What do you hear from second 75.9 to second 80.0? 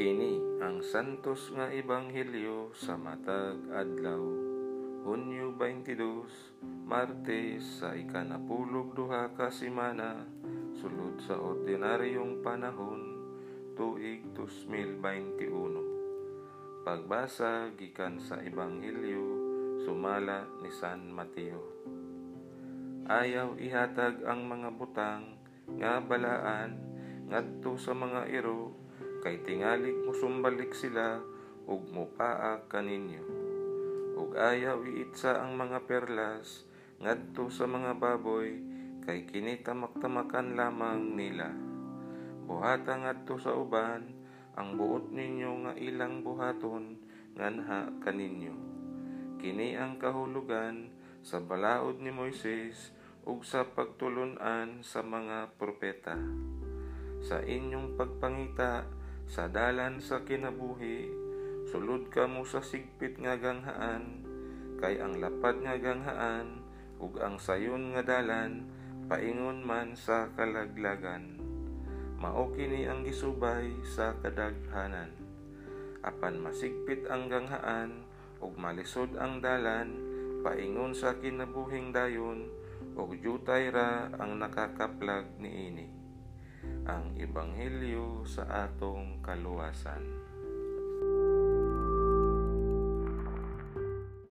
Apan masigpit ang ganghaan ug malisod ang dalan